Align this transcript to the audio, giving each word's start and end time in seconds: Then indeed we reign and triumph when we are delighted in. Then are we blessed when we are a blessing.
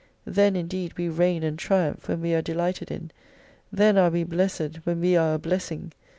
Then 0.25 0.55
indeed 0.55 0.97
we 0.97 1.09
reign 1.09 1.43
and 1.43 1.59
triumph 1.59 2.07
when 2.07 2.21
we 2.21 2.33
are 2.33 2.41
delighted 2.41 2.89
in. 2.89 3.11
Then 3.71 3.99
are 3.99 4.09
we 4.09 4.23
blessed 4.23 4.77
when 4.83 4.99
we 4.99 5.15
are 5.15 5.35
a 5.35 5.37
blessing. 5.37 5.91